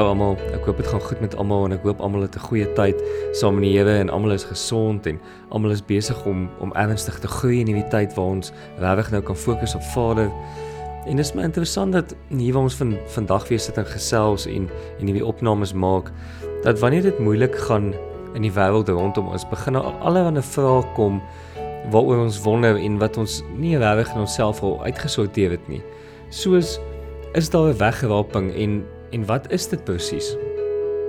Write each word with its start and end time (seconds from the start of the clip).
Hallo 0.00 0.14
almal. 0.14 0.38
Ek 0.56 0.64
hoop 0.64 0.78
dit 0.80 0.86
gaan 0.88 1.02
goed 1.04 1.18
met 1.20 1.34
almal 1.36 1.66
en 1.66 1.74
ek 1.74 1.82
hoop 1.84 1.98
almal 2.00 2.22
het 2.24 2.36
'n 2.38 2.40
goeie 2.48 2.68
tyd 2.72 2.96
saam 3.36 3.58
in 3.60 3.64
die 3.68 3.76
Here 3.76 3.98
en 4.00 4.08
almal 4.08 4.32
is 4.32 4.44
gesond 4.48 5.06
en 5.06 5.20
almal 5.50 5.70
is 5.70 5.82
besig 5.84 6.24
om 6.24 6.48
om 6.58 6.72
ernstig 6.72 7.18
te 7.20 7.28
groei 7.28 7.60
in 7.60 7.66
hierdie 7.66 7.90
tyd 7.90 8.14
waar 8.16 8.32
ons 8.32 8.52
regtig 8.78 9.10
nou 9.10 9.20
kan 9.22 9.36
fokus 9.36 9.74
op 9.74 9.82
Vader. 9.82 10.30
En 11.04 11.16
dit 11.16 11.26
is 11.26 11.34
my 11.34 11.42
interessant 11.42 11.92
dat 11.92 12.16
hier 12.28 12.52
waar 12.52 12.62
ons 12.62 12.74
van 12.74 12.96
vandag 13.06 13.48
weer 13.48 13.60
sit 13.60 13.76
en 13.76 13.84
gesels 13.84 14.46
en 14.46 14.70
en 15.00 15.06
hierdie 15.06 15.26
opnames 15.26 15.72
maak 15.72 16.10
dat 16.62 16.78
wanneer 16.78 17.02
dit 17.02 17.18
moeilik 17.18 17.56
gaan 17.56 17.92
in 18.34 18.42
die 18.42 18.52
wêreld 18.52 18.88
rondom 18.88 19.28
ons 19.28 19.48
begin 19.48 19.76
al 19.76 19.92
allerlei 20.00 20.42
vrae 20.42 20.82
kom 20.94 21.20
waaroor 21.90 22.24
ons 22.24 22.40
wonder 22.42 22.76
en 22.76 22.98
wat 22.98 23.16
ons 23.16 23.42
nie 23.56 23.76
regtig 23.76 24.14
in 24.14 24.20
onsself 24.20 24.62
al 24.62 24.82
uitgesorteer 24.82 25.50
het 25.50 25.68
nie. 25.68 25.82
Soos 26.30 26.80
is 27.34 27.50
daar 27.50 27.68
'n 27.68 27.76
wegraping 27.76 28.54
en 28.54 28.84
En 29.10 29.26
wat 29.26 29.52
is 29.52 29.68
dit 29.68 29.84
presies? 29.84 30.36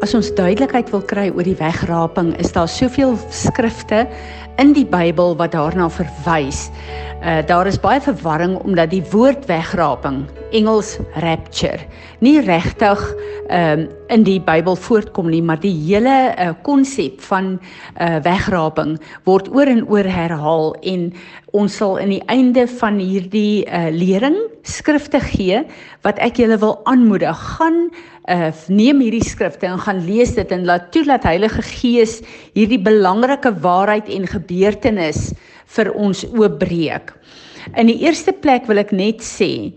As 0.02 0.16
ons 0.18 0.32
duidelikheid 0.34 0.88
wil 0.90 1.04
kry 1.06 1.28
oor 1.30 1.46
die 1.46 1.60
wegraping, 1.60 2.32
is 2.42 2.50
daar 2.56 2.70
soveel 2.72 3.14
skrifte 3.30 4.08
in 4.58 4.72
die 4.74 4.86
Bybel 4.90 5.36
wat 5.38 5.54
daarna 5.54 5.92
verwys. 5.94 6.72
Uh 7.22 7.44
daar 7.46 7.70
is 7.70 7.78
baie 7.78 8.02
verwarring 8.02 8.56
omdat 8.66 8.90
die 8.90 9.04
woord 9.12 9.46
wegraping, 9.46 10.24
Engels 10.58 10.96
rapture, 11.22 11.86
nie 12.20 12.42
regtig 12.42 13.04
uh, 13.54 13.86
in 14.10 14.26
die 14.26 14.40
Bybel 14.42 14.76
voorkom 14.76 15.30
nie, 15.30 15.44
maar 15.46 15.62
die 15.62 15.76
hele 15.86 16.58
konsep 16.66 17.22
uh, 17.22 17.28
van 17.30 17.52
uh 18.02 18.18
wegraping 18.26 18.98
word 19.30 19.54
oor 19.54 19.70
en 19.70 19.86
oor 19.86 20.10
herhaal 20.10 20.74
en 20.82 21.12
ons 21.54 21.78
sal 21.78 22.00
in 22.02 22.16
die 22.18 22.24
einde 22.26 22.66
van 22.82 22.98
hierdie 22.98 23.68
uh 23.70 23.92
lering 23.94 24.40
skrifte 24.66 25.22
gee 25.22 25.62
wat 26.02 26.18
ek 26.26 26.42
julle 26.42 26.58
wil 26.62 26.80
aanmoedig 26.90 27.38
gaan 27.58 27.86
uh 28.32 28.52
neem 28.72 29.02
hierdie 29.04 29.26
skrifte 29.26 29.68
en 29.68 29.82
gaan 29.82 30.02
lees 30.06 30.36
dit 30.38 30.52
en 30.56 30.66
laat 30.66 30.92
toe 30.94 31.04
dat 31.08 31.28
Heilige 31.28 31.64
Gees 31.68 32.20
hierdie 32.56 32.80
belangrike 32.82 33.52
waarheid 33.64 34.10
en 34.10 34.30
gebeurtenis 34.30 35.32
vir 35.76 35.92
ons 35.94 36.24
oopbreek. 36.32 37.14
In 37.78 37.92
die 37.92 38.00
eerste 38.06 38.34
plek 38.34 38.68
wil 38.70 38.82
ek 38.82 38.96
net 38.96 39.24
sê 39.26 39.72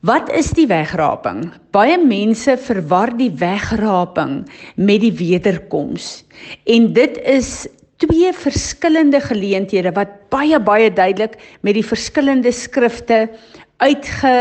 Wat 0.00 0.30
is 0.32 0.54
die 0.56 0.64
wegraping? 0.64 1.50
Baie 1.76 1.98
mense 2.00 2.54
verwar 2.56 3.10
die 3.18 3.28
wegraping 3.36 4.46
met 4.80 5.02
die 5.02 5.12
wederkoms. 5.12 6.22
En 6.64 6.86
dit 6.96 7.18
is 7.28 7.68
twee 8.00 8.32
verskillende 8.32 9.20
geleenthede 9.20 9.92
wat 9.92 10.14
baie 10.32 10.56
baie 10.56 10.88
duidelik 10.88 11.36
met 11.60 11.76
die 11.76 11.84
verskillende 11.84 12.52
skrifte 12.52 13.26
uitge 13.84 14.34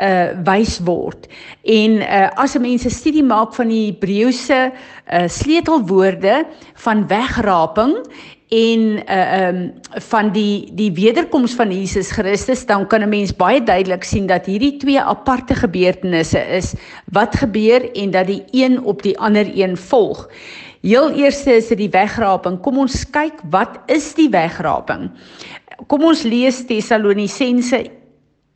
uh 0.00 0.32
wys 0.44 0.78
word. 0.84 1.26
En 1.62 2.00
uh 2.00 2.28
as 2.34 2.56
'n 2.56 2.60
mens 2.60 2.84
'n 2.84 2.90
studie 2.90 3.22
maak 3.22 3.54
van 3.54 3.68
die 3.68 3.86
Hebreëse 3.92 4.72
uh 5.12 5.28
sleutelwoorde 5.28 6.46
van 6.74 7.06
wegraping 7.06 7.96
en 8.48 8.80
uh 9.08 9.48
um 9.48 9.72
van 10.10 10.32
die 10.32 10.70
die 10.74 10.92
wederkoms 10.92 11.54
van 11.54 11.70
Jesus 11.72 12.10
Christus 12.10 12.66
dan 12.66 12.86
kan 12.86 13.02
'n 13.02 13.08
mens 13.08 13.36
baie 13.36 13.62
duidelik 13.62 14.04
sien 14.04 14.26
dat 14.26 14.46
hierdie 14.46 14.76
twee 14.76 15.00
aparte 15.00 15.54
gebeurtenisse 15.54 16.40
is 16.40 16.74
wat 17.12 17.36
gebeur 17.36 17.92
en 17.92 18.10
dat 18.10 18.26
die 18.26 18.44
een 18.50 18.82
op 18.84 19.02
die 19.02 19.18
ander 19.18 19.46
een 19.54 19.76
volg. 19.76 20.28
Heel 20.82 21.10
eerste 21.10 21.52
is 21.52 21.68
dit 21.68 21.78
die 21.78 21.90
wegraping. 21.90 22.60
Kom 22.60 22.78
ons 22.78 23.10
kyk 23.10 23.38
wat 23.50 23.78
is 23.86 24.14
die 24.14 24.28
wegraping? 24.28 25.10
Kom 25.86 26.04
ons 26.04 26.22
lees 26.22 26.66
Tessalonisense 26.66 28.01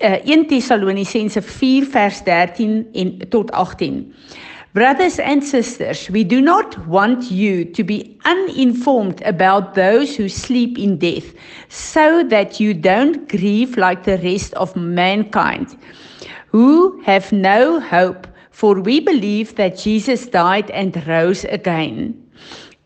uh, 0.01 0.19
1 0.25 0.47
Tessalonisense 0.47 1.43
4 1.43 1.87
vers 1.91 2.23
13 2.25 2.87
en 2.93 3.29
tot 3.29 3.51
18. 3.51 4.15
Brothers 4.73 5.19
and 5.19 5.43
sisters, 5.43 6.11
we 6.11 6.23
do 6.23 6.43
not 6.43 6.77
want 6.87 7.31
you 7.31 7.65
to 7.65 7.83
be 7.83 8.19
uninformed 8.27 9.23
about 9.23 9.75
those 9.75 10.15
who 10.15 10.29
sleep 10.29 10.77
in 10.77 10.99
death, 10.99 11.33
so 11.71 12.23
that 12.25 12.61
you 12.61 12.75
don't 12.75 13.27
grieve 13.27 13.79
like 13.79 14.05
the 14.05 14.19
rest 14.19 14.55
of 14.55 14.77
mankind, 14.77 15.79
who 16.49 17.01
have 17.05 17.33
no 17.33 17.81
hope, 17.81 18.27
for 18.51 18.79
we 18.79 19.01
believe 19.01 19.55
that 19.55 19.79
Jesus 19.79 20.27
died 20.27 20.71
and 20.73 20.95
rose 21.07 21.45
again. 21.45 22.26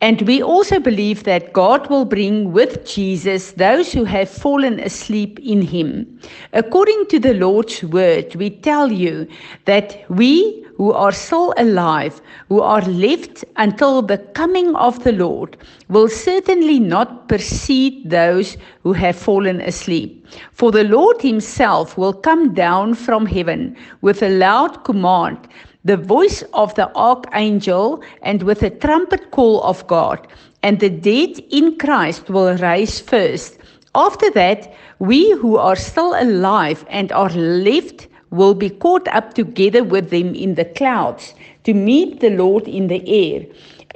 And 0.02 0.22
we 0.22 0.42
also 0.42 0.80
believe 0.80 1.24
that 1.24 1.52
God 1.52 1.90
will 1.90 2.06
bring 2.06 2.52
with 2.52 2.86
Jesus 2.86 3.52
those 3.52 3.92
who 3.92 4.04
have 4.04 4.30
fallen 4.30 4.80
asleep 4.80 5.38
in 5.40 5.60
him. 5.60 6.20
According 6.54 7.06
to 7.08 7.18
the 7.18 7.34
Lord's 7.34 7.82
word, 7.84 8.34
we 8.34 8.48
tell 8.48 8.90
you 8.90 9.28
that 9.66 10.02
we 10.08 10.64
who 10.80 10.92
are 10.94 11.12
still 11.12 11.52
alive, 11.58 12.22
who 12.48 12.62
are 12.62 12.80
left 12.80 13.44
until 13.56 14.00
the 14.00 14.16
coming 14.16 14.74
of 14.76 15.04
the 15.04 15.12
Lord, 15.12 15.58
will 15.90 16.08
certainly 16.08 16.80
not 16.80 17.28
precede 17.28 18.08
those 18.08 18.56
who 18.82 18.94
have 18.94 19.14
fallen 19.14 19.60
asleep. 19.60 20.26
For 20.52 20.72
the 20.72 20.84
Lord 20.84 21.20
himself 21.20 21.98
will 21.98 22.14
come 22.14 22.54
down 22.54 22.94
from 22.94 23.26
heaven 23.26 23.76
with 24.00 24.22
a 24.22 24.30
loud 24.30 24.82
command 24.84 25.46
the 25.84 25.96
voice 25.96 26.42
of 26.52 26.74
the 26.74 26.94
archangel 26.94 28.02
and 28.22 28.42
with 28.42 28.62
a 28.62 28.70
trumpet 28.70 29.30
call 29.30 29.62
of 29.62 29.86
God, 29.86 30.26
and 30.62 30.78
the 30.78 30.90
dead 30.90 31.38
in 31.50 31.78
Christ 31.78 32.28
will 32.28 32.56
rise 32.56 33.00
first. 33.00 33.58
After 33.94 34.30
that, 34.32 34.72
we 34.98 35.30
who 35.32 35.56
are 35.56 35.76
still 35.76 36.14
alive 36.14 36.84
and 36.90 37.10
are 37.12 37.30
left 37.30 38.08
will 38.30 38.54
be 38.54 38.70
caught 38.70 39.08
up 39.08 39.34
together 39.34 39.82
with 39.82 40.10
them 40.10 40.34
in 40.34 40.54
the 40.54 40.64
clouds 40.64 41.34
to 41.64 41.74
meet 41.74 42.20
the 42.20 42.30
Lord 42.30 42.68
in 42.68 42.86
the 42.86 43.02
air. 43.08 43.46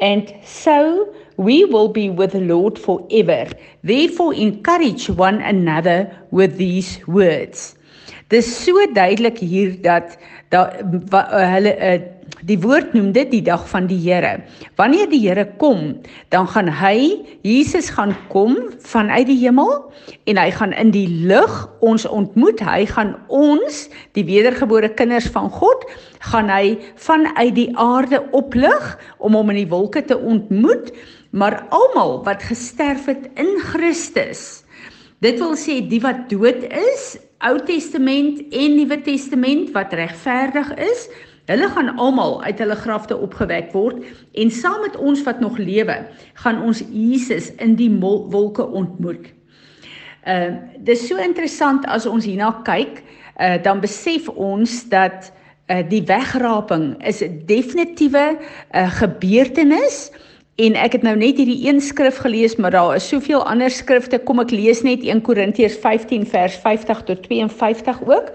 And 0.01 0.35
so 0.45 1.15
we 1.37 1.65
will 1.65 1.89
be 1.89 2.11
with 2.11 2.33
the 2.33 2.41
Lord 2.41 2.79
forever. 2.79 3.49
Therefore, 3.83 4.35
encourage 4.35 5.09
one 5.09 5.41
another 5.41 6.11
with 6.31 6.57
these 6.57 7.07
words. 7.07 7.77
Dis 8.31 8.49
so 8.57 8.73
duidelik 8.97 9.39
hier 9.39 9.77
dat 9.83 10.17
da 10.55 10.69
hulle 11.51 11.73
uh, 11.75 11.97
die 12.47 12.57
woord 12.61 12.93
noem 12.97 13.11
dit 13.15 13.31
die 13.33 13.43
dag 13.45 13.65
van 13.69 13.89
die 13.89 13.99
Here. 14.01 14.39
Wanneer 14.79 15.09
die 15.11 15.21
Here 15.25 15.45
kom, 15.61 15.97
dan 16.33 16.47
gaan 16.51 16.71
hy 16.71 17.25
Jesus 17.45 17.91
gaan 17.95 18.15
kom 18.33 18.57
vanuit 18.85 19.27
die 19.29 19.39
hemel 19.43 19.73
en 20.31 20.41
hy 20.41 20.49
gaan 20.55 20.75
in 20.77 20.93
die 20.95 21.09
lug 21.29 21.55
ons 21.85 22.07
ontmoet. 22.07 22.63
Hy 22.65 22.85
gaan 22.91 23.15
ons, 23.29 23.87
die 24.17 24.27
wedergebore 24.29 24.93
kinders 24.97 25.29
van 25.35 25.51
God, 25.53 25.87
gaan 26.31 26.53
hy 26.53 26.77
vanuit 27.03 27.55
die 27.57 27.71
aarde 27.81 28.23
oplig 28.37 28.95
om 29.19 29.37
hom 29.39 29.53
in 29.55 29.65
die 29.65 29.71
wolke 29.73 30.05
te 30.05 30.19
ontmoet, 30.19 30.93
maar 31.35 31.65
almal 31.75 32.21
wat 32.27 32.45
gesterf 32.47 33.09
het 33.11 33.27
in 33.41 33.51
Christus. 33.73 34.65
Dit 35.25 35.41
wil 35.41 35.57
sê 35.59 35.81
die 35.89 36.03
wat 36.05 36.29
dood 36.31 36.67
is 36.69 37.15
Ou 37.43 37.59
Testament 37.67 38.41
en 38.55 38.77
Nuwe 38.77 39.01
Testament 39.03 39.73
wat 39.75 39.93
regverdig 39.93 40.71
is, 40.79 41.09
hulle 41.51 41.69
gaan 41.75 41.91
almal 42.01 42.39
uit 42.45 42.59
hulle 42.63 42.77
grafte 42.77 43.17
opgewek 43.17 43.73
word 43.75 44.05
en 44.41 44.51
saam 44.51 44.81
met 44.87 44.97
ons 44.97 45.23
wat 45.27 45.43
nog 45.45 45.59
lewe, 45.61 45.97
gaan 46.41 46.63
ons 46.65 46.81
Jesus 46.89 47.51
in 47.61 47.75
die 47.77 47.91
wolke 48.01 48.65
ontmoet. 48.65 49.29
Uh 50.25 50.55
dis 50.85 51.05
so 51.09 51.21
interessant 51.21 51.85
as 51.93 52.07
ons 52.09 52.25
hierna 52.25 52.53
kyk, 52.65 53.03
uh 53.37 53.59
dan 53.63 53.83
besef 53.85 54.31
ons 54.31 54.85
dat 54.89 55.33
uh 55.69 55.83
die 55.89 56.03
wegraping 56.09 56.95
is 57.05 57.21
'n 57.21 57.43
definitiewe 57.47 58.39
uh 58.73 58.89
gebeurtenis 59.01 60.09
En 60.55 60.77
ek 60.79 60.93
het 60.95 61.03
nou 61.03 61.17
net 61.19 61.41
hierdie 61.41 61.65
een 61.67 61.81
skrif 61.83 62.21
gelees, 62.23 62.53
maar 62.63 62.71
daar 62.71 62.93
is 62.95 63.09
soveel 63.11 63.41
ander 63.51 63.73
skrifte. 63.75 64.21
Kom 64.23 64.39
ek 64.39 64.53
lees 64.55 64.85
net 64.87 65.03
1 65.03 65.25
Korintiërs 65.27 65.75
15 65.83 66.29
vers 66.31 66.55
50 66.63 67.01
tot 67.09 67.25
52 67.25 67.99
ook. 68.07 68.29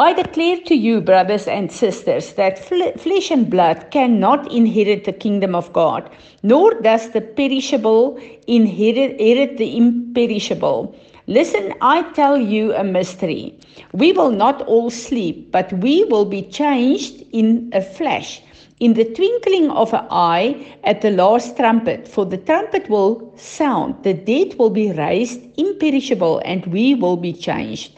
I 0.00 0.14
declare 0.16 0.62
to 0.64 0.74
you 0.74 1.02
brothers 1.02 1.44
and 1.46 1.72
sisters 1.72 2.30
that 2.40 2.58
flesh 2.58 3.30
and 3.30 3.50
blood 3.52 3.84
cannot 3.90 4.48
inherit 4.50 5.04
the 5.04 5.12
kingdom 5.12 5.54
of 5.54 5.68
God, 5.76 6.08
nor 6.40 6.80
does 6.80 7.10
the 7.12 7.20
perishable 7.20 8.16
inherit, 8.46 9.20
inherit 9.20 9.58
the 9.58 9.68
imperishable. 9.76 10.94
Listen, 11.26 11.74
I 11.82 12.02
tell 12.14 12.40
you 12.40 12.72
a 12.72 12.84
mystery. 12.84 13.52
We 13.92 14.12
will 14.12 14.30
not 14.30 14.62
all 14.62 14.88
sleep, 14.88 15.52
but 15.52 15.70
we 15.84 16.04
will 16.04 16.24
be 16.24 16.48
changed 16.48 17.24
in 17.32 17.68
a 17.74 17.82
flash 17.82 18.40
in 18.78 18.94
the 18.94 19.04
twinkling 19.04 19.70
of 19.70 19.92
an 19.94 20.06
eye 20.10 20.76
at 20.84 21.00
the 21.00 21.10
last 21.10 21.56
trumpet, 21.56 22.06
for 22.06 22.24
the 22.26 22.36
trumpet 22.36 22.88
will 22.90 23.32
sound, 23.36 23.94
the 24.02 24.12
dead 24.12 24.54
will 24.58 24.70
be 24.70 24.92
raised 24.92 25.40
imperishable, 25.56 26.42
and 26.44 26.66
we 26.66 26.94
will 26.94 27.16
be 27.16 27.32
changed. 27.32 27.92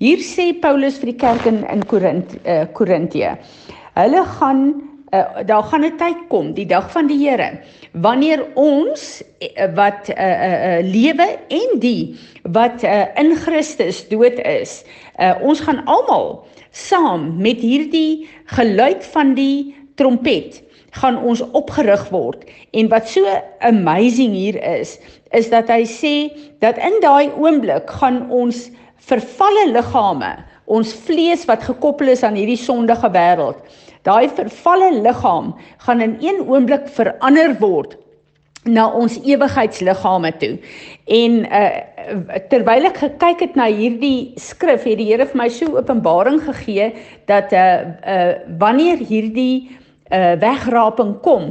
Hier 0.00 0.20
sê 0.24 0.52
Paulus 0.60 0.96
vir 1.00 1.12
die 1.12 1.18
kerk 1.20 1.44
in 1.44 1.64
in 1.68 1.82
uh, 1.84 2.64
Korintië. 2.72 3.34
Hulle 3.96 4.22
gaan 4.38 4.62
uh, 5.12 5.44
daar 5.44 5.62
gaan 5.62 5.84
'n 5.84 5.96
tyd 5.96 6.28
kom, 6.28 6.54
die 6.54 6.66
dag 6.66 6.90
van 6.92 7.06
die 7.06 7.18
Here, 7.18 7.60
wanneer 7.92 8.46
ons 8.54 9.22
uh, 9.22 9.68
wat 9.74 10.08
uh, 10.08 10.16
uh, 10.16 10.78
uh, 10.78 10.84
lewe 10.84 11.28
en 11.48 11.78
die 11.80 12.16
wat 12.42 12.84
uh, 12.84 13.06
in 13.16 13.36
Christus 13.36 14.08
dood 14.08 14.40
is, 14.44 14.84
uh, 15.18 15.34
ons 15.42 15.60
gaan 15.60 15.84
almal 15.84 16.46
saam 16.70 17.36
met 17.36 17.60
hierdie 17.60 18.28
geluid 18.56 19.04
van 19.04 19.34
die 19.34 19.74
trompet 20.00 20.62
gaan 20.98 21.20
ons 21.22 21.42
opgerig 21.54 22.02
word. 22.10 22.44
En 22.74 22.88
wat 22.90 23.08
so 23.08 23.26
amazing 23.66 24.34
hier 24.34 24.58
is, 24.64 24.96
is 25.36 25.50
dat 25.52 25.70
hy 25.70 25.84
sê 25.86 26.14
dat 26.64 26.80
in 26.82 26.98
daai 27.04 27.30
oomblik 27.38 27.90
gaan 28.00 28.24
ons 28.34 28.68
vervalle 29.10 29.68
liggame, 29.70 30.34
ons 30.70 30.92
vlees 31.06 31.46
wat 31.50 31.64
gekoppel 31.66 32.12
is 32.14 32.24
aan 32.26 32.38
hierdie 32.38 32.58
sondige 32.58 33.10
wêreld, 33.14 33.58
daai 34.06 34.30
vervalle 34.32 34.92
liggaam 35.04 35.54
gaan 35.86 36.04
in 36.04 36.16
een 36.22 36.44
oomblik 36.48 36.88
verander 36.94 37.54
word 37.60 37.98
na 38.68 38.86
ons 38.92 39.16
ewigheidsliggame 39.24 40.32
toe. 40.40 40.56
En 41.08 41.44
uh 41.48 41.68
terwyl 42.50 42.88
ek 42.88 42.98
gekyk 42.98 43.42
het 43.44 43.56
na 43.58 43.68
hierdie 43.70 44.32
skrif, 44.40 44.84
het 44.88 44.98
die 44.98 45.06
Here 45.12 45.26
vir 45.28 45.38
my 45.38 45.48
so 45.52 45.76
openbaring 45.78 46.40
gegee 46.44 46.90
dat 47.30 47.52
uh 47.52 47.62
uh 48.04 48.32
wanneer 48.60 48.98
hierdie 48.98 49.79
uh 50.10 50.34
wegraping 50.42 51.14
kom 51.22 51.50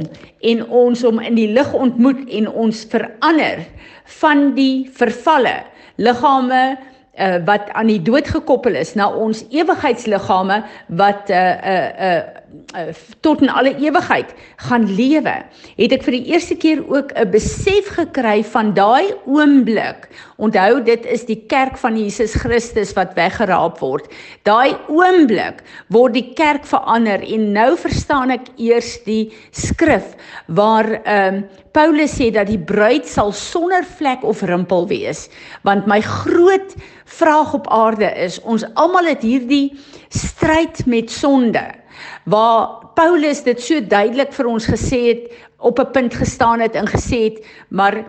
en 0.52 0.62
ons 0.68 1.02
hom 1.06 1.20
in 1.24 1.38
die 1.38 1.48
lig 1.52 1.72
ontmoet 1.74 2.26
en 2.28 2.48
ons 2.48 2.84
verander 2.92 3.64
van 4.20 4.50
die 4.56 4.88
vervalle 4.96 5.56
liggame 5.96 6.76
uh 7.20 7.38
wat 7.46 7.70
aan 7.72 7.86
die 7.92 8.02
dood 8.02 8.28
gekoppel 8.28 8.74
is 8.80 8.94
na 8.94 9.10
ons 9.12 9.44
ewigheidsliggame 9.50 10.62
wat 10.88 11.30
uh 11.30 11.36
uh 11.36 11.88
uh 12.08 12.40
uh, 12.74 12.90
tot 13.20 13.42
in 13.42 13.50
alle 13.50 13.72
ewigheid 13.78 14.32
gaan 14.66 14.86
lewe, 14.94 15.34
het 15.76 15.94
ek 15.94 16.04
vir 16.06 16.16
die 16.16 16.32
eerste 16.32 16.56
keer 16.58 16.82
ook 16.88 17.12
'n 17.14 17.30
besef 17.30 17.92
gekry 17.98 18.42
van 18.44 18.74
daai 18.74 19.14
oomblik. 19.26 20.08
Onthou, 20.36 20.82
dit 20.82 21.06
is 21.06 21.24
die 21.24 21.42
kerk 21.46 21.76
van 21.76 21.98
Jesus 21.98 22.34
Christus 22.34 22.92
wat 22.96 23.14
weggeraap 23.14 23.78
word. 23.78 24.08
Daai 24.42 24.76
oomblik 24.88 25.62
word 25.88 26.14
die 26.14 26.32
kerk 26.34 26.64
verander 26.64 27.20
en 27.20 27.52
nou 27.52 27.76
verstaan 27.76 28.30
ek 28.30 28.48
eers 28.56 29.02
die 29.04 29.32
skrif 29.50 30.16
waar 30.46 31.00
ehm 31.04 31.34
um, 31.34 31.44
Paulus 31.72 32.16
sê 32.18 32.30
dat 32.34 32.48
die 32.50 32.58
bruid 32.58 33.06
sal 33.06 33.32
sonder 33.32 33.84
vlek 33.84 34.24
of 34.26 34.42
rimpel 34.42 34.88
wees, 34.90 35.28
want 35.62 35.86
my 35.86 36.00
groot 36.02 36.74
vraag 37.04 37.54
op 37.54 37.68
aarde 37.70 38.08
is 38.18 38.40
ons 38.42 38.64
almal 38.74 39.06
het 39.10 39.22
hierdie 39.22 39.76
stryd 40.08 40.86
met 40.86 41.10
sonde 41.10 41.62
waar 42.24 42.92
Paulus 42.94 43.42
dit 43.44 43.60
so 43.60 43.80
duidelik 43.80 44.32
vir 44.32 44.48
ons 44.50 44.66
gesê 44.68 45.00
het 45.10 45.22
op 45.58 45.78
'n 45.80 45.92
punt 45.92 46.14
gestaan 46.14 46.60
het 46.60 46.74
en 46.74 46.88
gesê 46.88 47.18
het 47.28 47.38
maar 47.68 48.04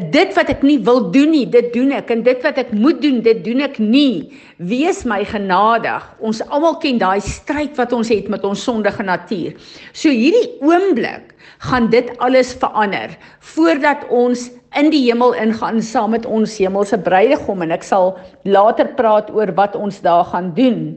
dit 0.00 0.30
wat 0.36 0.48
ek 0.48 0.62
nie 0.64 0.78
wil 0.80 1.10
doen 1.12 1.30
nie 1.34 1.44
dit 1.50 1.68
doen 1.74 1.92
ek. 1.92 2.10
En 2.14 2.22
dit 2.24 2.44
wat 2.44 2.58
ek 2.62 2.72
moet 2.72 3.00
doen 3.02 3.20
dit 3.24 3.42
doen 3.44 3.60
ek 3.66 3.78
nie. 3.82 4.32
Wees 4.56 5.02
my 5.08 5.20
genadig. 5.28 6.06
Ons 6.24 6.40
almal 6.48 6.78
ken 6.80 7.00
daai 7.02 7.20
stryd 7.20 7.76
wat 7.76 7.92
ons 7.92 8.08
het 8.12 8.30
met 8.32 8.44
ons 8.48 8.64
sondige 8.64 9.04
natuur. 9.04 9.52
So 9.92 10.08
hierdie 10.08 10.48
oomblik 10.64 11.34
gaan 11.68 11.90
dit 11.92 12.08
alles 12.24 12.54
verander 12.58 13.12
voordat 13.54 14.06
ons 14.10 14.48
in 14.78 14.88
die 14.90 15.02
hemel 15.04 15.34
ingaan 15.36 15.82
saam 15.84 16.14
met 16.16 16.24
ons 16.26 16.56
hemelse 16.56 16.96
bruidegom. 17.04 17.62
En 17.62 17.74
ek 17.76 17.84
sal 17.84 18.14
later 18.48 18.88
praat 18.96 19.28
oor 19.34 19.52
wat 19.58 19.76
ons 19.76 20.00
daar 20.04 20.24
gaan 20.32 20.54
doen. 20.56 20.96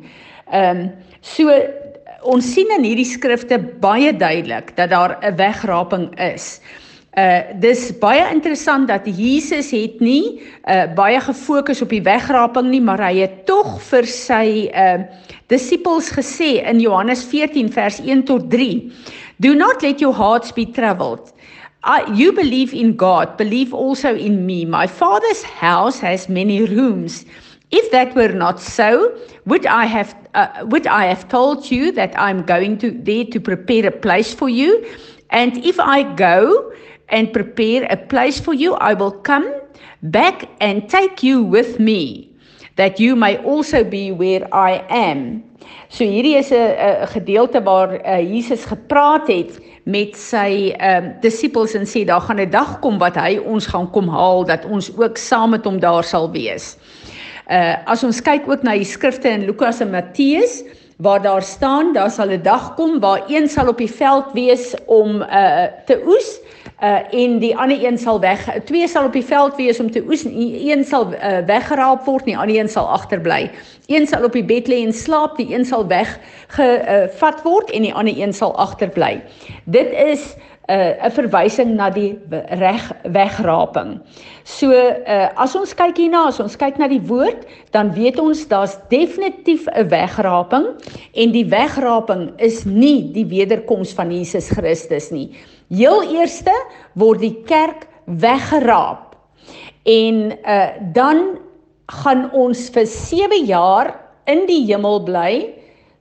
Ehm 0.52 0.86
um, 0.86 0.88
so 1.26 1.52
ons 2.26 2.48
sien 2.54 2.70
in 2.74 2.86
hierdie 2.86 3.06
skrifte 3.06 3.58
baie 3.82 4.10
duidelik 4.14 4.72
dat 4.78 4.90
daar 4.90 5.18
'n 5.22 5.36
wegraping 5.36 6.10
is. 6.18 6.62
Uh 7.16 7.54
dis 7.64 7.94
baie 8.02 8.24
interessant 8.28 8.90
dat 8.92 9.06
Jesus 9.08 9.70
het 9.72 10.02
nie 10.04 10.42
uh 10.68 10.84
baie 10.98 11.20
gefokus 11.24 11.80
op 11.82 11.94
die 11.94 12.04
wegraping 12.04 12.68
nie, 12.68 12.82
maar 12.84 13.00
hy 13.00 13.22
het 13.22 13.46
tog 13.48 13.78
vir 13.88 14.04
sy 14.04 14.68
uh 14.68 15.06
disippels 15.48 16.10
gesê 16.12 16.58
in 16.68 16.82
Johannes 16.84 17.24
14 17.32 17.72
vers 17.72 18.02
1 18.04 18.26
tot 18.28 18.50
3. 18.52 18.92
Do 19.40 19.54
not 19.56 19.82
let 19.82 20.04
your 20.04 20.16
hearts 20.16 20.52
be 20.52 20.66
troubled. 20.66 21.32
I, 21.86 22.04
you 22.12 22.34
believe 22.34 22.74
in 22.74 22.98
God, 22.98 23.38
believe 23.38 23.74
also 23.74 24.14
in 24.16 24.46
me. 24.46 24.66
My 24.66 24.88
Father's 24.88 25.44
house 25.44 26.00
has 26.00 26.28
many 26.28 26.66
rooms. 26.66 27.26
If 27.72 27.92
that 27.92 28.16
were 28.16 28.34
not 28.34 28.60
so, 28.60 29.14
would 29.46 29.66
I 29.66 29.86
have 29.86 30.16
uh, 30.34 30.66
would 30.66 30.88
I 30.88 31.06
have 31.06 31.30
told 31.30 31.72
you 31.72 31.92
that 31.94 32.18
I'm 32.20 32.44
going 32.44 32.78
to 32.80 32.92
there 32.92 33.26
to 33.26 33.40
prepare 33.40 33.88
a 33.88 33.92
place 33.92 34.34
for 34.34 34.50
you? 34.50 34.84
And 35.30 35.64
if 35.64 35.80
I 35.80 36.04
go 36.16 36.74
and 37.10 37.32
prepare 37.34 37.88
a 37.90 37.98
place 37.98 38.40
for 38.40 38.54
you, 38.54 38.74
I 38.76 38.94
will 38.94 39.12
come 39.12 39.46
back 40.02 40.48
and 40.60 40.90
take 40.90 41.24
you 41.24 41.44
with 41.44 41.80
me, 41.80 42.30
that 42.76 43.00
you 43.00 43.16
may 43.16 43.38
also 43.38 43.84
be 43.84 44.12
where 44.12 44.48
I 44.54 44.84
am. 44.90 45.44
So 45.90 46.04
hierdie 46.04 46.36
is 46.38 46.52
'n 46.52 47.08
gedeelte 47.08 47.64
waar 47.64 48.02
uh, 48.06 48.20
Jesus 48.20 48.66
gepraat 48.66 49.28
het 49.28 49.60
met 49.86 50.18
sy 50.18 50.74
um, 50.82 51.14
disippels 51.22 51.74
en 51.74 51.86
sê 51.86 52.06
daar 52.06 52.22
gaan 52.22 52.42
'n 52.42 52.50
dag 52.50 52.80
kom 52.80 52.98
wat 52.98 53.16
hy 53.16 53.38
ons 53.38 53.68
gaan 53.68 53.90
kom 53.92 54.10
haal 54.10 54.46
dat 54.46 54.66
ons 54.66 54.92
ook 54.98 55.18
saam 55.18 55.50
met 55.50 55.66
hom 55.66 55.80
daar 55.80 56.04
sal 56.04 56.32
wees. 56.32 56.78
Uh 57.50 57.76
as 57.86 58.04
ons 58.04 58.22
kyk 58.22 58.50
ook 58.50 58.64
na 58.64 58.74
die 58.74 58.86
skrifte 58.86 59.30
in 59.30 59.46
Lukas 59.46 59.80
en 59.80 59.92
Matteus 59.92 60.64
waar 60.98 61.22
daar 61.22 61.42
staan 61.42 61.94
daar 61.94 62.12
sal 62.12 62.30
'n 62.30 62.42
dag 62.42 62.76
kom 62.76 63.00
waar 63.00 63.22
een 63.28 63.48
sal 63.48 63.68
op 63.68 63.78
die 63.78 63.92
veld 63.92 64.34
wees 64.34 64.74
om 64.86 65.22
uh 65.22 65.66
te 65.86 66.02
oes 66.06 66.40
uh 66.84 67.14
en 67.14 67.38
die 67.40 67.54
ander 67.56 67.80
een 67.80 67.98
sal 67.98 68.20
weg 68.20 68.42
twee 68.66 68.88
sal 68.88 69.06
op 69.06 69.14
die 69.14 69.24
veld 69.26 69.56
wees 69.56 69.80
om 69.80 69.92
te 69.92 70.04
oes 70.04 70.26
en 70.26 70.34
een 70.36 70.84
sal 70.84 71.14
uh, 71.14 71.38
weggeraap 71.48 72.04
word 72.06 72.26
en 72.26 72.34
die 72.34 72.38
ander 72.38 72.58
een 72.60 72.70
sal 72.70 72.90
agterbly. 72.92 73.52
Een 73.88 74.08
sal 74.08 74.24
op 74.24 74.34
die 74.34 74.44
bed 74.44 74.68
lê 74.68 74.82
en 74.84 74.94
slaap, 74.94 75.38
die 75.38 75.54
een 75.54 75.66
sal 75.66 75.88
weg 75.88 76.20
gevat 76.48 77.40
uh, 77.40 77.44
word 77.44 77.72
en 77.72 77.88
die 77.88 77.94
ander 77.94 78.18
een 78.18 78.34
sal 78.34 78.56
agterbly. 78.58 79.22
Dit 79.64 79.92
is 79.92 80.36
'n 80.66 80.74
uh, 81.06 81.12
verwysing 81.14 81.76
na 81.78 81.90
die 81.94 82.18
reg 82.58 82.92
wegraping. 83.04 84.02
So 84.44 84.74
uh, 84.74 85.30
as 85.38 85.54
ons 85.56 85.76
kyk 85.78 85.98
hierna, 85.98 86.24
as 86.28 86.40
ons 86.42 86.58
kyk 86.58 86.80
na 86.82 86.88
die 86.90 87.02
woord, 87.06 87.46
dan 87.70 87.94
weet 87.94 88.18
ons 88.20 88.48
daar's 88.50 88.78
definitief 88.90 89.68
'n 89.70 89.88
wegraping 89.90 90.66
en 91.14 91.32
die 91.32 91.46
wegraping 91.46 92.32
is 92.38 92.66
nie 92.66 93.12
die 93.14 93.26
wederkoms 93.26 93.94
van 93.94 94.12
Jesus 94.12 94.50
Christus 94.50 95.12
nie. 95.12 95.30
Heel 95.70 96.04
eerste 96.16 96.54
word 96.94 97.24
die 97.24 97.36
kerk 97.48 97.88
weggeraap. 98.06 99.16
En 99.86 100.32
uh, 100.34 100.70
dan 100.94 101.38
gaan 102.02 102.28
ons 102.34 102.70
vir 102.74 102.88
7 102.90 103.46
jaar 103.46 103.94
in 104.30 104.46
die 104.50 104.64
hemel 104.66 105.04
bly 105.06 105.32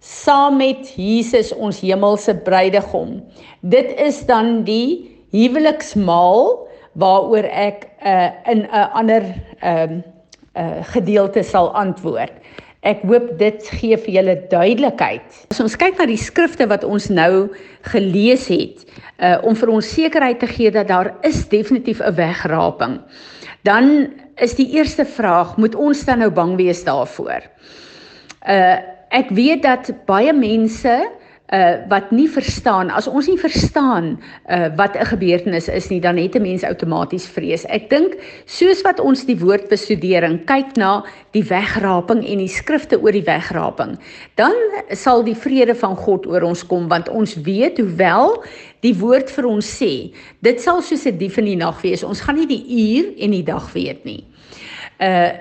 saam 0.04 0.59
met 0.61 0.92
Jesus 0.97 1.52
ons 1.52 1.80
hemelse 1.85 2.35
bruidegom. 2.44 3.23
Dit 3.61 3.92
is 4.00 4.23
dan 4.28 4.62
die 4.68 5.11
huweliksmaal 5.33 6.68
waaroor 7.00 7.49
ek 7.49 7.88
uh, 8.04 8.30
in 8.49 8.68
'n 8.68 8.90
ander 8.92 9.25
ehm 9.61 10.00
uh, 10.00 10.12
uh, 10.54 10.83
gedeelte 10.94 11.42
sal 11.42 11.73
antwoord. 11.75 12.33
Ek 12.85 13.00
hoop 13.09 13.31
dit 13.41 13.69
gee 13.79 13.97
vir 13.97 14.12
julle 14.19 14.35
duidelikheid. 14.50 15.25
As 15.55 15.61
ons 15.64 15.76
kyk 15.81 15.97
na 15.99 16.07
die 16.11 16.21
skrifte 16.21 16.67
wat 16.69 16.85
ons 16.85 17.09
nou 17.09 17.49
gelees 17.88 18.45
het, 18.53 18.85
uh 19.25 19.38
om 19.49 19.57
vir 19.57 19.73
ons 19.73 19.93
sekerheid 19.97 20.41
te 20.43 20.50
gee 20.50 20.73
dat 20.75 20.91
daar 20.93 21.14
is 21.25 21.47
definitief 21.49 22.00
'n 22.05 22.14
wegraping. 22.14 23.00
Dan 23.64 24.12
is 24.37 24.55
die 24.55 24.69
eerste 24.76 25.05
vraag, 25.05 25.57
moet 25.57 25.75
ons 25.75 26.05
dan 26.05 26.19
nou 26.19 26.31
bang 26.31 26.57
wees 26.57 26.85
daarvoor? 26.85 27.43
Uh 28.49 28.76
ek 29.14 29.31
weet 29.31 29.62
dat 29.62 29.93
baie 30.07 30.33
mense 30.33 30.93
uh 31.53 31.77
wat 31.89 32.09
nie 32.09 32.29
verstaan 32.29 32.89
as 32.89 33.05
ons 33.05 33.27
nie 33.29 33.37
verstaan 33.37 34.15
uh 34.49 34.71
wat 34.77 34.97
'n 34.97 35.05
gebeurtenis 35.05 35.69
is 35.69 35.91
nie 35.91 36.01
dan 36.01 36.17
het 36.17 36.35
'n 36.35 36.43
mens 36.43 36.65
outomaties 36.65 37.27
vrees. 37.27 37.65
Ek 37.69 37.91
dink 37.91 38.17
soos 38.47 38.81
wat 38.83 39.01
ons 39.01 39.27
die 39.27 39.37
woord 39.37 39.69
bestudeer 39.69 40.23
en 40.23 40.45
kyk 40.45 40.77
na 40.77 41.05
die 41.33 41.45
wegraping 41.45 42.25
en 42.25 42.39
die 42.39 42.49
skrifte 42.49 42.97
oor 43.03 43.13
die 43.13 43.27
wegraping, 43.27 43.99
dan 44.35 44.55
sal 44.91 45.23
die 45.23 45.37
vrede 45.37 45.75
van 45.75 45.97
God 45.97 46.27
oor 46.27 46.43
ons 46.43 46.67
kom 46.67 46.89
want 46.89 47.09
ons 47.09 47.35
weet 47.35 47.79
hoewel 47.79 48.43
die 48.81 48.95
woord 48.95 49.31
vir 49.31 49.45
ons 49.45 49.83
sê, 49.83 50.15
dit 50.41 50.61
sal 50.61 50.81
soos 50.81 51.07
'n 51.07 51.19
dief 51.19 51.39
in 51.39 51.45
die 51.45 51.57
nag 51.57 51.83
wees. 51.83 52.03
Ons 52.03 52.21
gaan 52.21 52.37
nie 52.37 52.47
die 52.47 52.65
uur 52.69 53.15
en 53.19 53.31
die 53.31 53.45
dag 53.45 53.73
weet 53.73 54.05
nie. 54.05 54.25
Uh 54.99 55.33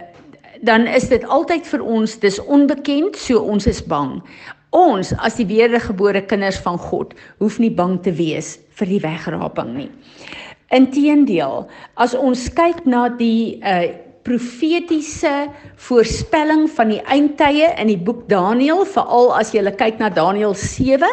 dan 0.63 0.87
is 0.87 1.09
dit 1.09 1.25
altyd 1.27 1.67
vir 1.67 1.81
ons 1.81 2.19
dis 2.19 2.39
onbekend, 2.39 3.15
so 3.15 3.39
ons 3.39 3.67
is 3.67 3.83
bang. 3.83 4.23
Ons 4.73 5.11
as 5.21 5.37
die 5.37 5.45
wedergebore 5.45 6.23
kinders 6.25 6.57
van 6.65 6.79
God 6.81 7.13
hoef 7.37 7.59
nie 7.61 7.71
bang 7.73 7.99
te 8.01 8.13
wees 8.17 8.55
vir 8.79 8.89
die 8.89 9.01
wegraping 9.03 9.75
nie. 9.77 9.91
Inteendeel, 10.73 11.67
as 12.01 12.15
ons 12.17 12.47
kyk 12.57 12.81
na 12.89 13.07
die 13.19 13.61
uh 13.61 13.91
profetiese 14.23 15.49
voorspelling 15.83 16.61
van 16.71 16.93
die 16.93 17.01
eindtye 17.11 17.73
in 17.75 17.89
die 17.91 17.99
boek 17.99 18.21
Daniël, 18.31 18.85
veral 18.87 19.33
as 19.35 19.51
jy 19.51 19.63
kyk 19.75 19.99
na 19.99 20.07
Daniël 20.07 20.55
7 20.55 21.03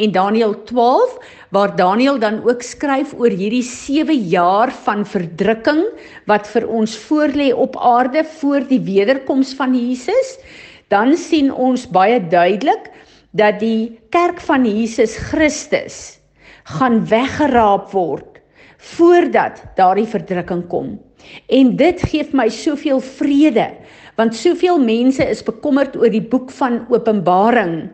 en 0.00 0.14
Daniël 0.14 0.54
12 0.70 1.18
waar 1.52 1.74
Daniël 1.76 2.16
dan 2.18 2.40
ook 2.42 2.64
skryf 2.64 3.12
oor 3.20 3.30
hierdie 3.30 3.62
7 3.68 4.16
jaar 4.32 4.72
van 4.86 5.04
verdrukking 5.04 5.84
wat 6.30 6.48
vir 6.54 6.64
ons 6.66 6.96
voorlê 7.04 7.52
op 7.52 7.76
aarde 7.76 8.24
voor 8.40 8.64
die 8.72 8.80
wederkoms 8.80 9.52
van 9.60 9.76
Jesus, 9.76 10.38
dan 10.88 11.16
sien 11.20 11.52
ons 11.52 11.84
baie 11.84 12.16
duidelik 12.18 12.90
dat 13.34 13.58
die 13.62 13.98
kerk 14.14 14.40
van 14.46 14.66
Jesus 14.66 15.16
Christus 15.30 16.18
gaan 16.78 17.02
weggeraap 17.10 17.90
word 17.92 18.40
voordat 18.94 19.62
daardie 19.78 20.08
verdrukking 20.08 20.66
kom. 20.68 20.94
En 21.48 21.76
dit 21.76 22.02
gee 22.10 22.26
my 22.36 22.48
soveel 22.52 23.00
vrede 23.00 23.70
want 24.14 24.36
soveel 24.38 24.78
mense 24.78 25.24
is 25.26 25.42
bekommerd 25.42 25.96
oor 25.98 26.12
die 26.12 26.22
boek 26.22 26.52
van 26.54 26.84
Openbaring. 26.92 27.90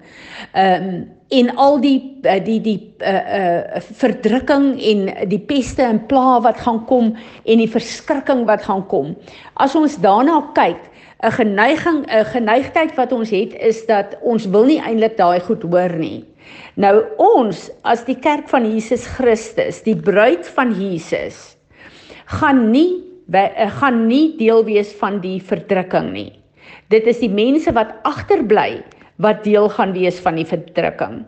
Ehm 0.52 0.90
um, 0.90 1.00
en 1.30 1.47
al 1.62 1.76
die 1.78 2.18
eh, 2.26 2.40
die 2.42 2.59
die 2.59 2.78
uh 3.06 3.20
uh 3.38 3.80
verdrukking 4.00 4.64
en 4.82 5.28
die 5.30 5.38
peste 5.38 5.85
en 5.87 6.00
pla 6.11 6.40
wat 6.42 6.59
gaan 6.64 6.80
kom 6.88 7.12
en 7.44 7.62
die 7.62 7.70
verskrikking 7.70 8.42
wat 8.49 8.64
gaan 8.66 8.82
kom. 8.90 9.12
As 9.54 9.76
ons 9.78 9.94
daarna 10.02 10.40
kyk, 10.59 10.89
'n 11.22 11.30
geneiging 11.30 12.06
'n 12.06 12.24
geneigtheid 12.24 12.94
wat 12.96 13.12
ons 13.12 13.30
het 13.30 13.54
is 13.54 13.86
dat 13.86 14.16
ons 14.20 14.46
wil 14.46 14.64
nie 14.64 14.80
eintlik 14.80 15.16
daai 15.16 15.40
goed 15.40 15.62
hoor 15.62 15.92
nie. 15.98 16.24
Nou 16.76 17.04
ons 17.16 17.70
as 17.82 18.04
die 18.04 18.18
kerk 18.18 18.48
van 18.48 18.64
Jesus 18.72 19.06
Christus, 19.06 19.82
die 19.82 19.96
bruid 19.96 20.48
van 20.48 20.72
Jesus, 20.72 21.56
gaan 22.26 22.70
nie 22.70 23.10
Eh, 23.30 23.70
gaan 23.78 24.06
nie 24.08 24.34
deel 24.38 24.64
wees 24.66 24.90
van 24.98 25.20
die 25.22 25.38
verdrukking 25.38 26.10
nie. 26.12 26.32
Dit 26.90 27.06
is 27.06 27.20
die 27.22 27.30
mense 27.30 27.70
wat 27.72 27.92
agterbly 28.02 28.82
wat 29.22 29.44
deel 29.44 29.68
gaan 29.70 29.92
wees 29.94 30.18
van 30.18 30.34
die 30.40 30.46
verdrukking. 30.46 31.22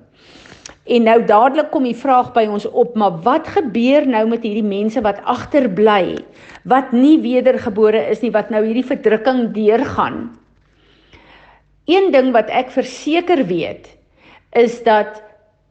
En 0.91 1.05
nou 1.07 1.21
dadelik 1.23 1.71
kom 1.71 1.85
die 1.87 1.97
vraag 1.97 2.33
by 2.35 2.43
ons 2.51 2.67
op, 2.67 2.97
maar 2.99 3.21
wat 3.23 3.47
gebeur 3.55 4.07
nou 4.09 4.25
met 4.33 4.43
hierdie 4.43 4.67
mense 4.67 5.01
wat 5.05 5.21
agterbly, 5.31 6.19
wat 6.67 6.91
nie 6.91 7.21
wedergebore 7.23 8.01
is 8.11 8.23
nie, 8.25 8.33
wat 8.35 8.51
nou 8.51 8.65
hierdie 8.67 8.87
verdrukking 8.87 9.53
deurgaan? 9.55 10.25
Een 11.87 12.11
ding 12.15 12.33
wat 12.35 12.51
ek 12.51 12.75
verseker 12.75 13.45
weet, 13.47 13.87
is 14.59 14.81
dat 14.83 15.23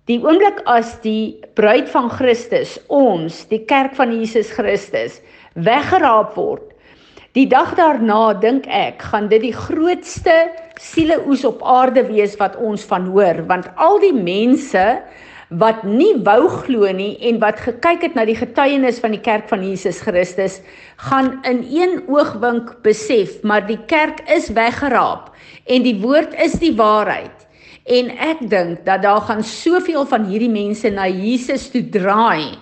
die 0.08 0.20
oomblik 0.24 0.64
as 0.70 0.96
die 1.04 1.40
bruid 1.60 1.92
van 1.92 2.10
Christus, 2.12 2.78
ons, 2.88 3.44
die 3.52 3.62
kerk 3.68 3.96
van 4.00 4.16
Jesus 4.16 4.52
Christus, 4.56 5.20
weggeraap 5.60 6.36
word. 6.40 6.72
Die 7.36 7.48
dag 7.52 7.76
daarna 7.76 8.34
dink 8.40 8.66
ek 8.68 9.04
gaan 9.12 9.30
dit 9.32 9.44
die 9.44 9.56
grootste 9.56 10.36
sieleoes 10.82 11.46
op 11.48 11.62
aarde 11.64 12.04
wees 12.10 12.38
wat 12.42 12.58
ons 12.58 12.86
van 12.90 13.10
hoor 13.14 13.44
want 13.50 13.70
al 13.76 14.00
die 14.04 14.16
mense 14.16 14.86
wat 15.62 15.84
nie 15.84 16.14
wou 16.24 16.48
glo 16.64 16.88
nie 16.96 17.18
en 17.28 17.42
wat 17.44 17.60
gekyk 17.60 18.06
het 18.08 18.14
na 18.16 18.24
die 18.28 18.38
getuienis 18.40 19.02
van 19.04 19.12
die 19.12 19.24
kerk 19.24 19.50
van 19.52 19.66
Jesus 19.68 20.00
Christus 20.04 20.62
gaan 21.10 21.34
in 21.50 21.66
een 21.68 21.98
oogwink 22.08 22.78
besef 22.86 23.42
maar 23.44 23.66
die 23.68 23.80
kerk 23.92 24.24
is 24.32 24.48
weggeraap 24.56 25.32
en 25.66 25.86
die 25.86 25.98
woord 26.02 26.34
is 26.42 26.58
die 26.62 26.74
waarheid. 26.78 27.48
En 27.90 28.12
ek 28.22 28.44
dink 28.52 28.84
dat 28.86 29.04
daar 29.06 29.24
gaan 29.28 29.44
soveel 29.44 30.06
van 30.08 30.28
hierdie 30.30 30.52
mense 30.52 30.90
na 30.94 31.08
Jesus 31.10 31.70
toe 31.74 31.84
draai. 31.94 32.58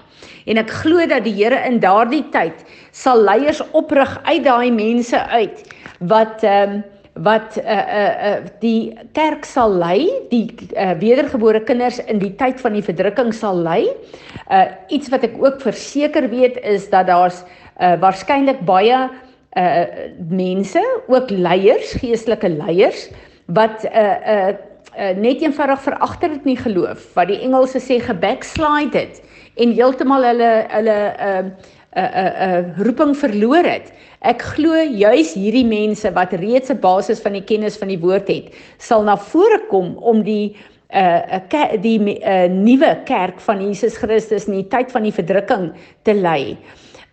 En 0.50 0.58
ek 0.62 0.72
glo 0.82 1.06
dat 1.10 1.26
die 1.28 1.36
Here 1.38 1.60
in 1.68 1.82
daardie 1.84 2.24
tyd 2.34 2.64
sal 2.96 3.22
leiers 3.22 3.62
oprig 3.78 4.16
uit 4.24 4.46
daai 4.48 4.72
mense 4.72 5.20
uit 5.30 5.68
wat 6.00 6.44
ehm 6.48 6.80
um, 6.80 6.80
wat 7.24 7.58
uh 7.58 7.64
uh 7.64 8.36
die 8.62 8.94
kerk 9.14 9.46
sal 9.46 9.74
lei, 9.76 10.08
die 10.32 10.48
uh, 10.76 10.94
wedergebore 11.00 11.62
kinders 11.68 12.00
in 12.08 12.20
die 12.22 12.32
tyd 12.40 12.62
van 12.64 12.78
die 12.78 12.86
verdrukking 12.86 13.34
sal 13.36 13.60
lei. 13.60 13.88
Uh 14.50 14.66
iets 14.90 15.12
wat 15.14 15.26
ek 15.28 15.36
ook 15.40 15.62
verseker 15.62 16.30
weet 16.32 16.60
is 16.64 16.90
dat 16.90 17.08
daar's 17.12 17.44
uh 17.80 17.96
waarskynlik 18.00 18.64
baie 18.68 19.10
uh 19.58 19.86
mense, 20.30 20.84
ook 21.08 21.30
leiers, 21.30 21.98
geestelike 22.00 22.50
leiers 22.50 23.10
wat 23.50 23.84
uh 23.90 24.16
uh 24.36 24.54
uh, 24.98 25.16
net 25.18 25.42
eenvoudig 25.42 25.82
veragter 25.82 26.34
dit 26.36 26.48
nie 26.52 26.58
geloof 26.60 27.10
wat 27.18 27.32
die 27.32 27.42
Engelse 27.46 27.82
sê 27.84 28.00
gebackslide 28.04 28.98
het 28.98 29.22
en 29.60 29.74
heeltemal 29.76 30.26
hulle 30.32 30.52
hulle 30.72 30.98
'n 31.18 31.52
uh, 31.52 31.78
'n 31.96 32.06
'n 32.06 32.50
uh, 32.50 32.86
roeping 32.86 33.16
verloor 33.18 33.66
het. 33.66 33.92
Ek 34.22 34.42
glo 34.42 34.76
juis 34.76 35.34
hierdie 35.34 35.66
mense 35.66 36.12
wat 36.14 36.34
reeds 36.34 36.70
'n 36.70 36.80
basis 36.80 37.22
van 37.22 37.34
die 37.34 37.44
kennis 37.44 37.78
van 37.78 37.88
die 37.88 38.00
woord 38.00 38.28
het, 38.28 38.54
sal 38.78 39.04
na 39.04 39.18
vore 39.18 39.62
kom 39.70 39.98
om 39.98 40.24
die 40.24 40.56
'n 40.94 40.98
uh, 40.98 41.42
'n 41.54 41.82
die 41.82 42.00
'n 42.00 42.08
uh, 42.22 42.48
nuwe 42.50 42.98
kerk 43.06 43.40
van 43.40 43.62
Jesus 43.62 43.98
Christus 43.98 44.48
in 44.48 44.54
die 44.54 44.68
tyd 44.68 44.92
van 44.92 45.04
die 45.04 45.14
verdrukking 45.14 45.74
te 46.04 46.14
lei. 46.14 46.58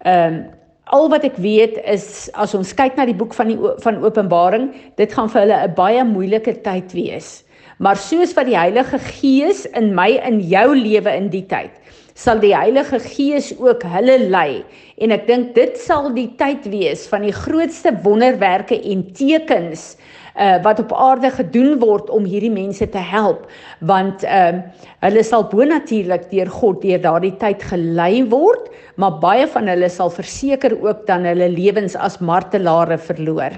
Ehm 0.05 0.35
um, 0.35 0.45
al 0.87 1.09
wat 1.11 1.25
ek 1.25 1.37
weet 1.43 1.81
is 1.85 2.31
as 2.39 2.55
ons 2.55 2.75
kyk 2.75 2.95
na 2.97 3.07
die 3.07 3.17
boek 3.17 3.35
van 3.35 3.49
die 3.51 3.59
van 3.83 4.05
Openbaring, 4.05 4.71
dit 4.97 5.13
gaan 5.13 5.29
vir 5.29 5.41
hulle 5.41 5.59
'n 5.67 5.75
baie 5.75 6.05
moeilike 6.05 6.63
tyd 6.63 6.93
wees. 6.93 7.45
Maar 7.79 7.97
soos 7.97 8.33
wat 8.35 8.47
die 8.47 8.57
Heilige 8.57 8.99
Gees 8.99 9.67
in 9.77 9.95
my 9.95 10.21
in 10.25 10.41
jou 10.41 10.75
lewe 10.75 11.13
in 11.17 11.29
die 11.29 11.45
tyd, 11.47 11.73
sal 12.17 12.41
die 12.41 12.55
Heilige 12.57 12.99
Gees 13.05 13.53
ook 13.61 13.85
hulle 13.93 14.17
lei. 14.33 14.65
En 14.97 15.13
ek 15.13 15.27
dink 15.29 15.55
dit 15.57 15.77
sal 15.79 16.09
die 16.17 16.31
tyd 16.41 16.65
wees 16.73 17.05
van 17.11 17.27
die 17.27 17.35
grootste 17.37 17.93
wonderwerke 18.05 18.79
en 18.93 19.05
tekens 19.17 19.95
uh, 20.37 20.57
wat 20.65 20.81
op 20.81 20.93
aarde 20.93 21.31
gedoen 21.31 21.77
word 21.81 22.11
om 22.11 22.25
hierdie 22.29 22.53
mense 22.53 22.89
te 22.89 23.03
help 23.13 23.47
want 23.93 24.25
ehm 24.25 24.63
uh, 24.63 24.85
hulle 25.05 25.23
sal 25.23 25.45
bonatuurlik 25.51 26.25
deur 26.33 26.49
God 26.51 26.81
deur 26.83 27.03
daardie 27.05 27.35
tyd 27.39 27.63
gelei 27.69 28.25
word 28.33 28.73
maar 28.97 29.21
baie 29.23 29.45
van 29.53 29.69
hulle 29.71 29.91
sal 29.93 30.11
verseker 30.11 30.75
ook 30.81 31.05
dan 31.07 31.29
hulle 31.29 31.51
lewens 31.53 31.95
as 32.09 32.19
martelare 32.19 32.99
verloor. 32.99 33.55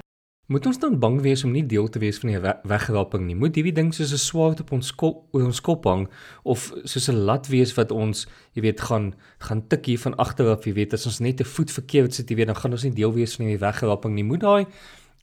Moet 0.49 0.65
ons 0.65 0.79
dan 0.81 0.95
bang 0.97 1.19
wees 1.21 1.43
om 1.45 1.51
nie 1.53 1.61
deel 1.61 1.85
te 1.93 1.99
wees 2.01 2.17
van 2.17 2.31
die 2.31 2.53
wegraping 2.65 3.27
nie? 3.27 3.35
Moet 3.37 3.59
hierdie 3.59 3.73
ding 3.77 3.91
soos 3.93 4.09
'n 4.13 4.17
swaard 4.17 4.61
op 4.63 4.71
ons 4.73 4.89
kop 4.91 5.27
oor 5.31 5.43
ons 5.45 5.61
kop 5.61 5.83
hang 5.85 6.07
of 6.43 6.73
soos 6.85 7.07
'n 7.07 7.21
lat 7.25 7.47
wees 7.47 7.73
wat 7.77 7.91
ons, 7.91 8.25
jy 8.55 8.61
weet, 8.61 8.81
gaan 8.81 9.13
gaan 9.37 9.61
tik 9.69 9.85
hier 9.85 9.99
van 9.99 10.15
agteraf, 10.17 10.65
jy 10.65 10.73
weet, 10.73 10.93
as 10.93 11.05
ons 11.05 11.19
net 11.19 11.39
'n 11.39 11.45
voet 11.45 11.71
verkeerd 11.71 12.13
sit, 12.13 12.29
jy 12.29 12.35
weet, 12.35 12.47
dan 12.47 12.55
gaan 12.55 12.71
ons 12.71 12.83
nie 12.83 12.93
deel 12.93 13.13
wees 13.13 13.35
van 13.35 13.45
die 13.45 13.57
wegraping 13.57 14.15
nie. 14.15 14.23
Moet 14.23 14.39
daai 14.39 14.65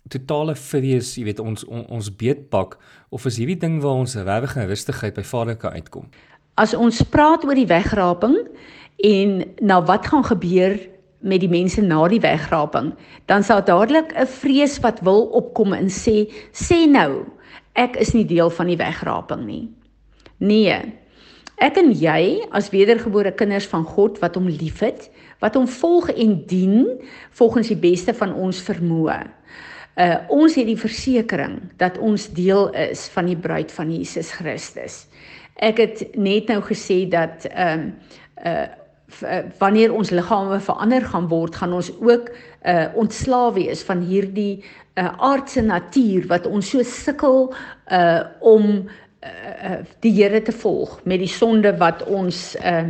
totale 0.08 0.54
vrees, 0.54 1.16
jy 1.16 1.24
weet, 1.24 1.40
ons 1.40 1.64
on, 1.64 1.84
ons 1.86 2.16
beetpak 2.16 2.78
of 3.10 3.26
is 3.26 3.36
hierdie 3.36 3.58
ding 3.58 3.82
waar 3.82 3.98
ons 3.98 4.14
regtig 4.14 4.56
en 4.56 4.68
rustigheid 4.68 5.14
by 5.14 5.22
Vader 5.22 5.56
kan 5.56 5.72
uitkom? 5.72 6.06
As 6.54 6.72
ons 6.74 7.02
praat 7.02 7.44
oor 7.44 7.54
die 7.54 7.66
wegraping 7.66 8.46
en 9.02 9.44
na 9.60 9.82
wat 9.82 10.06
gaan 10.06 10.24
gebeur 10.24 10.95
met 11.20 11.40
die 11.40 11.50
mense 11.50 11.82
na 11.82 12.08
die 12.08 12.20
wegraping, 12.20 12.92
dan 13.26 13.42
sal 13.42 13.64
dadelik 13.64 14.12
'n 14.14 14.26
vrees 14.26 14.78
wat 14.80 15.00
wil 15.00 15.26
opkom 15.32 15.72
en 15.72 15.88
sê 15.88 16.28
sê 16.52 16.86
nou, 16.86 17.26
ek 17.74 17.96
is 17.96 18.14
nie 18.14 18.24
deel 18.24 18.50
van 18.50 18.66
die 18.66 18.76
wegraping 18.76 19.46
nie. 19.46 19.68
Nee. 20.38 20.92
Ek 21.56 21.78
en 21.80 21.92
jy 21.92 22.44
as 22.52 22.70
wedergebore 22.70 23.32
kinders 23.32 23.66
van 23.66 23.84
God 23.84 24.18
wat 24.20 24.34
hom 24.36 24.48
liefhet, 24.48 25.10
wat 25.40 25.54
hom 25.56 25.66
volg 25.68 26.10
en 26.12 26.46
dien 26.46 27.00
volgens 27.30 27.68
die 27.72 27.80
beste 27.80 28.14
van 28.14 28.34
ons 28.34 28.60
vermoë. 28.60 29.20
Uh 29.96 30.16
ons 30.28 30.54
het 30.54 30.66
die 30.68 30.76
versekering 30.76 31.70
dat 31.80 31.96
ons 31.98 32.28
deel 32.36 32.68
is 32.76 33.06
van 33.08 33.30
die 33.30 33.36
bruid 33.36 33.72
van 33.72 33.92
Jesus 33.92 34.34
Christus. 34.36 35.06
Ek 35.56 35.80
het 35.80 36.02
net 36.16 36.52
nou 36.52 36.60
gesê 36.60 37.06
dat 37.08 37.48
ehm 37.48 37.92
uh, 38.44 38.52
uh 38.52 38.66
wanneer 39.58 39.94
ons 39.94 40.10
liggame 40.10 40.60
verander 40.60 41.04
gaan 41.04 41.28
word, 41.28 41.56
gaan 41.56 41.72
ons 41.72 41.92
ook 42.00 42.30
uh 42.66 42.86
ontslae 42.98 43.52
wees 43.52 43.82
van 43.86 44.02
hierdie 44.02 44.64
uh 44.98 45.12
aardse 45.18 45.62
natuur 45.62 46.26
wat 46.30 46.46
ons 46.46 46.70
so 46.70 46.82
sukkel 46.82 47.52
uh 47.92 48.22
om 48.40 48.88
uh 49.22 49.78
die 50.00 50.12
Here 50.12 50.42
te 50.42 50.52
volg 50.52 50.98
met 51.04 51.22
die 51.22 51.30
sonde 51.30 51.76
wat 51.78 52.02
ons 52.06 52.56
uh 52.60 52.88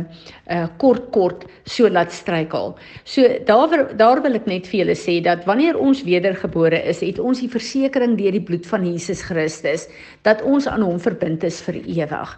uh 0.49 0.65
kort 0.77 1.11
kort 1.11 1.45
so 1.67 1.89
laat 1.91 2.13
struikel. 2.15 2.75
So 3.03 3.27
daar 3.45 3.91
daar 3.97 4.21
wil 4.23 4.39
ek 4.39 4.47
net 4.47 4.67
vir 4.71 4.81
julle 4.83 4.95
sê 4.97 5.19
dat 5.23 5.45
wanneer 5.45 5.77
ons 5.77 6.03
wedergebore 6.07 6.79
is, 6.87 7.03
het 7.03 7.19
ons 7.19 7.43
die 7.43 7.51
versekering 7.51 8.15
deur 8.19 8.35
die 8.35 8.43
bloed 8.43 8.65
van 8.67 8.87
Jesus 8.87 9.21
Christus 9.27 9.87
dat 10.27 10.41
ons 10.41 10.67
aan 10.67 10.85
hom 10.85 10.99
verbind 10.99 11.43
is 11.43 11.59
vir 11.65 11.81
ewig. 11.83 12.35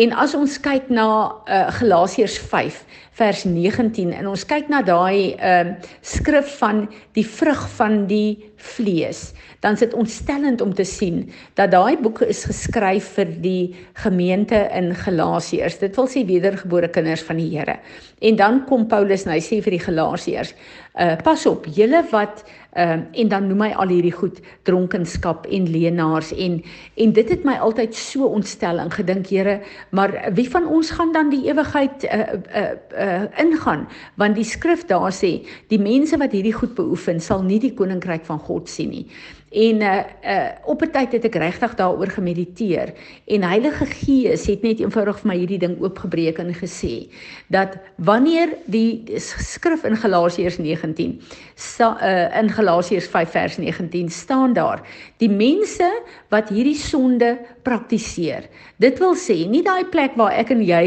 En 0.00 0.14
as 0.16 0.32
ons 0.34 0.56
kyk 0.64 0.88
na 0.88 1.06
uh, 1.28 1.66
Galasiërs 1.76 2.38
5 2.48 2.80
vers 3.20 3.44
19 3.44 4.14
en 4.16 4.30
ons 4.30 4.44
kyk 4.48 4.70
na 4.72 4.80
daai 4.84 5.36
uh, 5.36 5.74
skrif 6.00 6.56
van 6.62 6.86
die 7.16 7.26
vrug 7.28 7.66
van 7.76 8.06
die 8.08 8.51
vlees, 8.62 9.32
dan 9.60 9.76
is 9.76 9.82
dit 9.84 9.94
ontstellend 9.94 10.60
om 10.60 10.74
te 10.74 10.84
sien 10.86 11.24
dat 11.58 11.72
daai 11.74 11.98
boek 12.02 12.22
is 12.26 12.44
geskryf 12.48 13.12
vir 13.16 13.34
die 13.42 13.74
gemeente 14.04 14.58
in 14.74 14.92
Galasiërs. 14.94 15.80
Dit 15.82 15.98
wil 15.98 16.08
sê 16.10 16.24
wedergebore 16.28 16.90
kinders 16.94 17.24
van 17.26 17.40
die 17.42 17.50
Here. 17.52 17.78
En 18.22 18.38
dan 18.38 18.64
kom 18.68 18.86
Paulus 18.90 19.26
en 19.26 19.34
hy 19.34 19.40
sê 19.42 19.60
vir 19.64 19.78
die 19.78 19.84
Galasiërs, 19.86 20.54
uh 21.00 21.16
pas 21.24 21.46
op, 21.48 21.66
julle 21.72 22.02
wat 22.10 22.44
Ehm 22.72 22.98
uh, 22.98 23.20
en 23.20 23.28
dan 23.28 23.46
noem 23.46 23.60
hy 23.66 23.72
al 23.76 23.90
hierdie 23.92 24.14
goed 24.16 24.38
dronkenskap 24.64 25.44
en 25.44 25.66
leenaars 25.68 26.30
en 26.32 26.54
en 26.96 27.12
dit 27.12 27.28
het 27.28 27.44
my 27.44 27.58
altyd 27.60 27.94
so 27.94 28.24
ontstel 28.24 28.80
en 28.80 28.90
gedink 28.90 29.28
Here, 29.28 29.58
maar 29.90 30.14
wie 30.32 30.48
van 30.50 30.66
ons 30.66 30.90
gaan 30.90 31.12
dan 31.12 31.28
die 31.28 31.44
ewigheid 31.50 32.04
uh 32.04 32.38
uh, 32.62 32.72
uh 32.96 33.22
ingaan? 33.44 33.84
Want 34.16 34.40
die 34.40 34.48
skrif 34.48 34.86
daar 34.88 35.12
sê, 35.12 35.42
die 35.68 35.80
mense 35.80 36.16
wat 36.16 36.32
hierdie 36.32 36.56
goed 36.56 36.74
beoefen, 36.74 37.20
sal 37.20 37.44
nie 37.44 37.60
die 37.60 37.74
koninkryk 37.76 38.24
van 38.24 38.40
God 38.40 38.68
sien 38.68 38.88
nie. 38.88 39.06
En 39.52 39.80
uh 39.80 39.98
uh 40.24 40.48
op 40.64 40.82
'n 40.82 40.90
tyd 40.90 41.12
het 41.12 41.24
ek 41.24 41.34
regtig 41.34 41.74
daaroor 41.74 42.08
gemediteer 42.08 42.92
en 43.26 43.42
Heilige 43.42 43.86
Gees 43.86 44.46
het 44.46 44.62
net 44.62 44.80
eenvoudig 44.80 45.18
vir 45.20 45.28
my 45.28 45.36
hierdie 45.36 45.58
ding 45.58 45.76
oopgebreek 45.80 46.38
en 46.38 46.54
gesê 46.54 47.12
dat 47.48 47.76
wanneer 47.96 48.48
die 48.64 49.02
skrif 49.16 49.84
in 49.84 49.96
Galasiërs 49.96 50.56
19 50.58 51.20
sta, 51.54 51.96
uh 52.00 52.40
in 52.40 52.48
Galasiërs 52.48 53.06
5 53.06 53.30
vers 53.30 53.56
19 53.56 54.08
staan 54.08 54.52
daar 54.52 54.80
die 55.16 55.30
mense 55.30 56.02
wat 56.32 56.48
hierdie 56.48 56.78
sonde 56.78 57.34
praktiseer. 57.66 58.48
Dit 58.80 58.98
wil 59.02 59.12
sê 59.20 59.36
nie 59.48 59.60
daai 59.64 59.84
plek 59.92 60.16
waar 60.16 60.32
ek 60.40 60.54
en 60.54 60.62
jy 60.64 60.84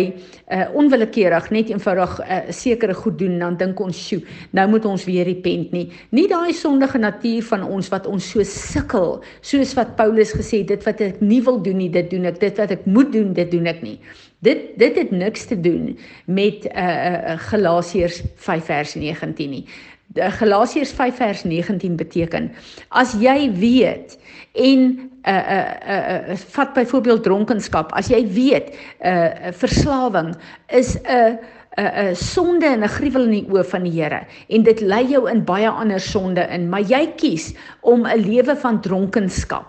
uh 0.51 0.65
onwillekeurig 0.77 1.51
net 1.53 1.69
eenvoudig 1.69 2.19
'n 2.19 2.25
uh, 2.25 2.51
sekere 2.51 2.93
goed 2.93 3.17
doen 3.19 3.39
dan 3.39 3.57
dink 3.57 3.79
ons, 3.79 3.95
"Sjoe, 3.95 4.21
nou 4.51 4.67
moet 4.69 4.85
ons 4.85 5.05
weer 5.05 5.25
repent 5.25 5.71
nie." 5.71 5.91
Nie 6.11 6.27
daai 6.27 6.53
sondige 6.53 6.97
natuur 6.97 7.43
van 7.43 7.63
ons 7.63 7.89
wat 7.89 8.07
ons 8.07 8.29
so 8.29 8.43
sukkel, 8.43 9.21
soos 9.41 9.73
wat 9.73 9.95
Paulus 9.95 10.33
gesê 10.33 10.65
dit 10.65 10.83
wat 10.83 11.01
ek 11.01 11.21
nie 11.21 11.41
wil 11.41 11.61
doen 11.61 11.77
nie, 11.77 11.89
dit 11.89 12.09
doen 12.09 12.25
ek, 12.25 12.39
dit 12.39 12.57
wat 12.57 12.71
ek 12.71 12.85
moet 12.85 13.11
doen, 13.11 13.33
dit 13.33 13.51
doen 13.51 13.67
ek 13.67 13.81
nie. 13.81 13.99
Dit 14.41 14.77
dit 14.77 14.95
het 14.97 15.11
niks 15.11 15.45
te 15.45 15.55
doen 15.61 15.97
met 16.25 16.65
uh, 16.65 16.81
uh 16.81 17.37
Galasiërs 17.37 18.21
5 18.35 18.65
vers 18.65 18.95
19 18.95 19.49
nie. 19.49 19.65
Galasiërs 20.13 20.91
5 20.91 21.15
vers 21.15 21.43
19 21.43 21.95
beteken 21.95 22.51
as 22.89 23.13
jy 23.19 23.51
weet 23.51 24.17
en 24.53 25.11
uh, 25.27 25.34
uh, 25.34 26.29
uh, 26.29 26.38
vat 26.38 26.74
byvoorbeeld 26.74 27.24
dronkenskap 27.24 27.94
as 27.94 28.08
jy 28.08 28.22
weet 28.27 28.74
uh, 29.01 29.51
verslawing 29.51 30.36
is 30.67 30.98
'n 30.98 31.10
uh, 31.10 31.53
'n 31.77 32.12
'n 32.12 32.15
sonde 32.15 32.65
en 32.65 32.84
'n 32.84 32.88
gruwel 32.88 33.24
in 33.24 33.32
die 33.32 33.48
oë 33.51 33.63
van 33.67 33.84
die 33.84 34.01
Here 34.01 34.22
en 34.48 34.63
dit 34.63 34.82
lei 34.82 35.03
jou 35.08 35.29
in 35.29 35.44
baie 35.44 35.70
ander 35.70 36.00
sonde 36.00 36.48
in, 36.50 36.70
maar 36.70 36.82
jy 36.82 37.13
kies 37.17 37.53
om 37.82 38.05
'n 38.08 38.20
lewe 38.20 38.55
van 38.55 38.82
dronkenskap 38.82 39.65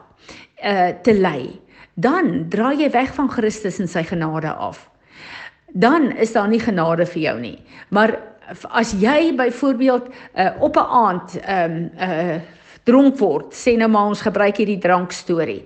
uh 0.63 0.89
te 1.03 1.13
lei. 1.13 1.61
Dan 1.95 2.47
draai 2.49 2.77
jy 2.79 2.91
weg 2.91 3.15
van 3.15 3.31
Christus 3.31 3.81
en 3.81 3.89
sy 3.89 4.03
genade 4.03 4.53
af. 4.53 4.91
Dan 5.73 6.13
is 6.17 6.33
daar 6.33 6.49
nie 6.49 6.61
genade 6.61 7.07
vir 7.07 7.23
jou 7.23 7.41
nie. 7.41 7.59
Maar 7.89 8.19
as 8.71 8.93
jy 8.93 9.35
byvoorbeeld 9.35 10.09
uh 10.37 10.51
op 10.61 10.77
'n 10.77 10.91
aand 10.91 11.41
um 11.49 11.91
uh 11.99 12.41
dronk 12.87 13.19
word, 13.21 13.53
sê 13.53 13.77
nou 13.77 13.91
maar 13.91 14.15
ons 14.15 14.25
gebruik 14.25 14.63
hierdie 14.63 14.81
drank 14.83 15.13
storie 15.13 15.63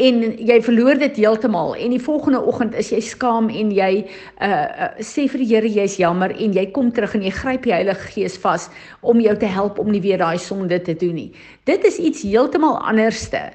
en 0.00 0.22
jy 0.40 0.56
verloor 0.64 0.96
dit 0.96 1.18
heeltemal 1.20 1.74
en 1.76 1.92
die 1.92 2.00
volgende 2.00 2.40
oggend 2.48 2.74
is 2.80 2.88
jy 2.94 3.00
skaam 3.04 3.50
en 3.52 3.72
jy 3.76 3.90
uh, 4.00 4.48
uh 4.48 4.88
sê 5.04 5.26
vir 5.28 5.42
die 5.42 5.48
Here 5.52 5.68
jy's 5.68 5.98
jammer 6.00 6.32
en 6.32 6.56
jy 6.56 6.64
kom 6.72 6.90
terug 6.96 7.14
en 7.14 7.22
jy 7.26 7.32
gryp 7.36 7.68
die 7.68 7.74
Heilige 7.74 8.08
Gees 8.14 8.38
vas 8.40 8.70
om 9.02 9.20
jou 9.20 9.36
te 9.36 9.46
help 9.46 9.78
om 9.78 9.92
nie 9.92 10.00
weer 10.00 10.22
daai 10.22 10.38
sonde 10.40 10.80
te 10.80 10.96
doen 10.96 11.14
nie. 11.14 11.30
Dit 11.68 11.84
is 11.84 12.00
iets 12.00 12.24
heeltemal 12.24 12.78
anderste. 12.80 13.50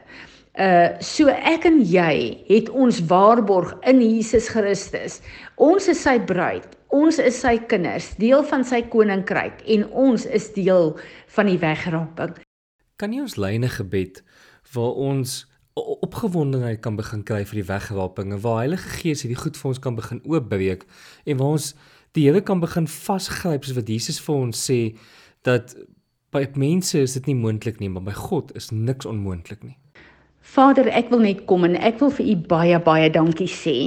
Uh 0.53 0.93
so 1.01 1.33
ek 1.33 1.65
en 1.65 1.81
jy 1.81 2.37
het 2.49 2.69
ons 2.69 3.01
waarborg 3.09 3.73
in 3.89 4.01
Jesus 4.01 4.49
Christus. 4.53 5.21
Ons 5.57 5.89
is 5.89 6.01
sy 6.05 6.19
bruid. 6.21 6.69
Ons 6.93 7.17
is 7.19 7.35
sy 7.41 7.57
kinders, 7.67 8.13
deel 8.21 8.45
van 8.47 8.63
sy 8.63 8.83
koninkryk 8.93 9.65
en 9.65 9.89
ons 9.91 10.29
is 10.29 10.53
deel 10.53 10.93
van 11.35 11.49
die 11.49 11.59
wegraping. 11.59 12.37
Kan 12.97 13.13
jy 13.13 13.21
ons 13.21 13.35
lyne 13.37 13.67
gebed 13.69 14.23
waar 14.73 14.95
ons 14.97 15.43
opgewondenheid 15.77 16.79
kan 16.81 16.95
begin 16.97 17.21
kry 17.21 17.43
vir 17.45 17.59
die 17.59 17.67
wegraping 17.67 18.31
en 18.33 18.41
waar 18.41 18.63
Heilige 18.63 18.89
Gees 19.03 19.21
hierdie 19.21 19.37
goed 19.37 19.59
vir 19.59 19.69
ons 19.69 19.81
kan 19.83 19.97
begin 19.99 20.23
oopbreek 20.25 20.87
en 21.29 21.37
waar 21.37 21.59
ons 21.59 21.67
die 22.17 22.25
Here 22.25 22.41
kan 22.41 22.63
begin 22.63 22.89
vasgryp 22.89 23.67
soos 23.67 23.77
wat 23.77 23.91
Jesus 23.93 24.17
vir 24.25 24.39
ons 24.47 24.63
sê 24.69 24.79
dat 25.45 25.75
by 26.33 26.47
mense 26.57 26.97
is 26.97 27.13
dit 27.19 27.29
nie 27.29 27.37
moontlik 27.37 27.77
nie, 27.77 27.91
maar 27.93 28.07
by 28.07 28.15
God 28.17 28.49
is 28.57 28.71
niks 28.73 29.05
onmoontlik 29.05 29.61
nie. 29.61 29.77
Vader, 30.41 30.89
ek 30.89 31.11
wil 31.13 31.21
net 31.21 31.45
kom 31.45 31.67
en 31.67 31.77
ek 31.77 32.01
wil 32.01 32.09
vir 32.17 32.33
u 32.33 32.35
baie 32.49 32.81
baie 32.81 33.13
dankie 33.13 33.51
sê 33.51 33.77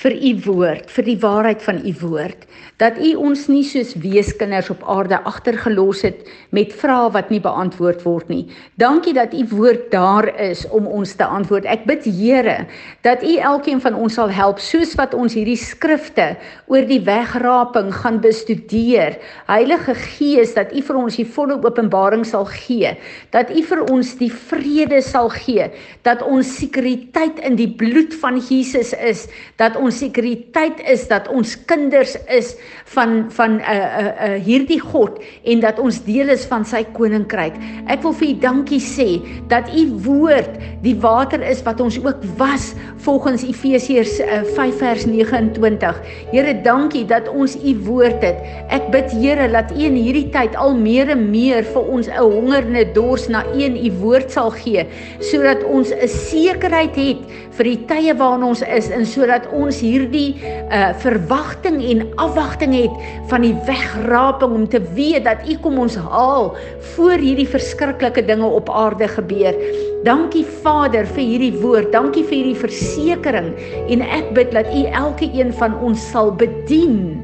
vir 0.00 0.14
u 0.16 0.32
woord, 0.46 0.90
vir 0.90 1.04
die 1.04 1.18
waarheid 1.20 1.62
van 1.62 1.80
u 1.84 1.92
woord, 2.00 2.46
dat 2.80 2.96
u 2.96 3.10
ons 3.20 3.46
nie 3.52 3.64
soos 3.66 3.92
weeskinders 4.00 4.70
op 4.72 4.80
aarde 4.88 5.18
agtergelos 5.28 6.00
het 6.06 6.22
met 6.56 6.72
vrae 6.72 7.10
wat 7.12 7.28
nie 7.32 7.40
beantwoord 7.44 8.04
word 8.06 8.30
nie. 8.32 8.46
Dankie 8.80 9.12
dat 9.16 9.34
u 9.36 9.44
woord 9.52 9.90
daar 9.92 10.30
is 10.40 10.64
om 10.72 10.88
ons 10.88 11.12
te 11.18 11.26
antwoord. 11.26 11.68
Ek 11.68 11.84
bid 11.88 12.08
Here 12.10 12.64
dat 13.04 13.22
u 13.22 13.36
elkeen 13.36 13.80
van 13.84 13.94
ons 13.94 14.16
sal 14.16 14.32
help 14.32 14.62
soos 14.64 14.94
wat 14.98 15.12
ons 15.14 15.36
hierdie 15.36 15.58
skrifte 15.60 16.32
oor 16.72 16.86
die 16.88 17.02
wegraping 17.04 17.92
gaan 17.94 18.20
bestudeer. 18.24 19.18
Heilige 19.50 19.94
Gees, 19.94 20.54
dat 20.56 20.72
u 20.72 20.82
vir 20.86 21.00
ons 21.00 21.20
die 21.20 21.28
volle 21.28 21.58
openbaring 21.60 22.24
sal 22.26 22.48
gee, 22.48 22.94
dat 23.34 23.52
u 23.52 23.62
vir 23.68 23.84
ons 23.92 24.14
die 24.20 24.30
vrede 24.32 25.02
sal 25.04 25.28
gee, 25.34 25.68
dat 26.06 26.24
ons 26.24 26.56
sekuriteit 26.60 27.40
in 27.44 27.58
die 27.60 27.68
bloed 27.68 28.16
van 28.22 28.40
Jesus 28.40 28.94
is, 28.96 29.26
dat 29.60 29.69
ons 29.76 29.98
sekuriteit 29.98 30.80
is 30.88 31.06
dat 31.08 31.28
ons 31.28 31.54
kinders 31.64 32.16
is 32.28 32.56
van 32.94 33.30
van 33.30 33.58
'n 33.58 33.60
uh, 33.60 33.74
'n 33.74 34.06
uh, 34.06 34.34
uh, 34.36 34.42
hierdie 34.44 34.80
God 34.80 35.18
en 35.44 35.60
dat 35.60 35.78
ons 35.78 36.04
deel 36.04 36.28
is 36.28 36.44
van 36.46 36.64
sy 36.64 36.84
koninkryk. 36.92 37.54
Ek 37.86 38.02
wil 38.02 38.12
vir 38.12 38.28
u 38.28 38.34
dankie 38.40 38.80
sê 38.80 39.20
dat 39.48 39.68
u 39.74 39.86
woord 40.04 40.50
die 40.82 40.96
water 40.96 41.42
is 41.42 41.62
wat 41.62 41.80
ons 41.80 41.98
ook 42.04 42.18
was 42.36 42.74
volgens 42.96 43.42
Efesiërs 43.42 44.20
uh, 44.20 44.42
5 44.56 44.78
vers 44.78 45.06
29. 45.06 46.00
Here, 46.32 46.54
dankie 46.62 47.04
dat 47.04 47.28
ons 47.28 47.56
u 47.56 47.76
woord 47.84 48.22
het. 48.22 48.38
Ek 48.68 48.90
bid 48.90 49.10
Here 49.10 49.48
dat 49.48 49.70
u 49.70 49.82
in 49.84 49.94
hierdie 49.94 50.30
tyd 50.30 50.56
al 50.56 50.74
meer 50.74 51.08
en 51.08 51.30
meer 51.30 51.64
vir 51.64 51.82
ons 51.82 52.08
'n 52.08 52.16
honger 52.16 52.64
en 52.64 52.76
'n 52.76 52.92
dors 52.94 53.28
na 53.28 53.44
u 53.54 53.62
en 53.62 53.76
u 53.76 53.90
woord 54.00 54.30
sal 54.30 54.50
gee 54.50 54.86
sodat 55.20 55.64
ons 55.64 55.92
'n 55.92 56.08
sekerheid 56.08 56.96
het 56.96 57.20
vir 57.58 57.64
die 57.64 57.80
tye 57.90 58.14
waarin 58.14 58.46
ons 58.46 58.62
is 58.62 58.90
en 58.90 59.04
sodat 59.06 59.49
ons 59.56 59.80
hierdie 59.82 60.38
uh 60.70 60.90
verwagting 61.02 61.80
en 61.92 62.02
afwagting 62.22 62.74
het 62.76 63.04
van 63.30 63.44
die 63.46 63.54
wegraping 63.68 64.56
om 64.56 64.66
te 64.68 64.80
weet 64.96 65.24
dat 65.28 65.44
U 65.48 65.56
kom 65.62 65.78
ons 65.78 65.96
haal 65.96 66.52
voor 66.94 67.18
hierdie 67.22 67.48
verskriklike 67.48 68.24
dinge 68.26 68.46
op 68.46 68.70
aarde 68.70 69.08
gebeur. 69.08 69.56
Dankie 70.04 70.44
Vader 70.64 71.04
vir 71.06 71.24
hierdie 71.24 71.54
woord. 71.60 71.90
Dankie 71.92 72.24
vir 72.24 72.40
hierdie 72.40 72.60
versekering 72.62 73.52
en 73.88 74.04
ek 74.06 74.32
bid 74.36 74.54
dat 74.56 74.70
U 74.72 74.84
elke 74.88 75.28
een 75.32 75.52
van 75.60 75.76
ons 75.84 76.10
sal 76.12 76.32
bedien 76.32 77.20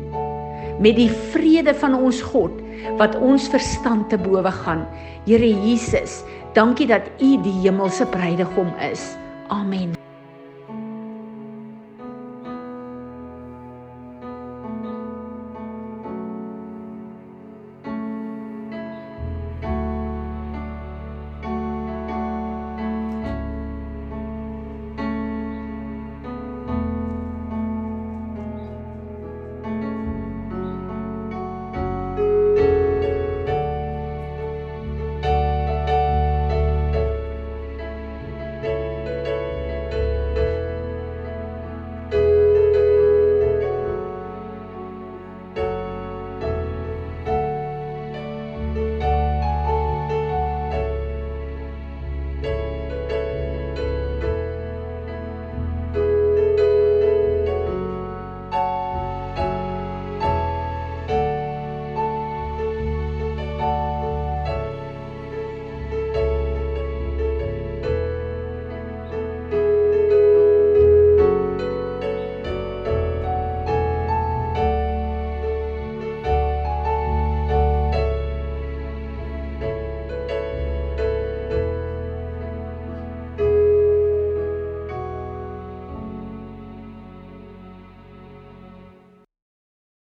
met 0.80 0.96
die 0.98 1.10
vrede 1.32 1.72
van 1.80 1.96
ons 1.96 2.20
God 2.32 2.52
wat 3.00 3.16
ons 3.16 3.48
verstand 3.52 4.10
te 4.12 4.18
bowe 4.20 4.52
gaan. 4.62 4.84
Here 5.26 5.48
Jesus, 5.66 6.22
dankie 6.54 6.88
dat 6.90 7.08
U 7.18 7.36
die 7.42 7.58
hemelse 7.64 8.06
bruidegom 8.12 8.72
is. 8.92 9.14
Amen. 9.48 10.05